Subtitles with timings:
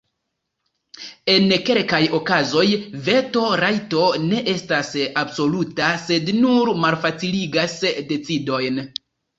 [1.33, 2.65] En kelkaj okazoj
[3.09, 4.93] veto-rajto ne estas
[5.27, 7.79] absoluta, sed nur malfaciligas
[8.15, 8.87] decidojn.